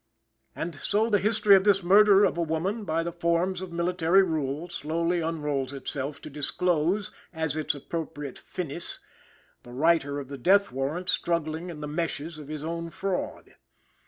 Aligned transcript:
And 0.55 0.73
so 0.73 1.11
the 1.11 1.19
history 1.19 1.55
of 1.55 1.63
this 1.63 1.83
murder 1.83 2.25
of 2.25 2.35
a 2.35 2.41
woman 2.41 2.85
by 2.85 3.03
the 3.03 3.11
forms 3.11 3.61
of 3.61 3.71
military 3.71 4.23
rule 4.23 4.67
slowly 4.67 5.21
unrolls 5.21 5.73
itself, 5.73 6.19
to 6.23 6.29
disclose, 6.31 7.11
as 7.31 7.55
its 7.55 7.75
appropriate 7.75 8.39
finis, 8.39 8.99
the 9.61 9.69
writer 9.73 10.19
of 10.19 10.27
the 10.27 10.39
death 10.39 10.71
warrant 10.71 11.07
struggling 11.07 11.69
in 11.69 11.81
the 11.81 11.87
meshes 11.87 12.39
of 12.39 12.47
his 12.47 12.63
own 12.63 12.89
fraud. 12.89 13.57